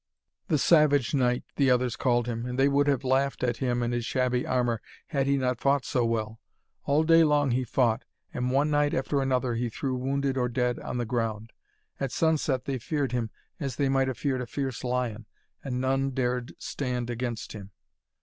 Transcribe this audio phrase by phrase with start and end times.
[0.47, 3.93] 'The Savage Knight,' the others called him, and they would have laughed at him and
[3.93, 6.39] his shabby armour, had he not fought so well.
[6.85, 8.03] All day long he fought,
[8.33, 11.53] and one knight after another he threw wounded or dead on the ground.
[11.99, 13.29] At sunset they feared him
[13.59, 15.27] as they might have feared a fierce lion,
[15.63, 17.69] and none dared stand against him.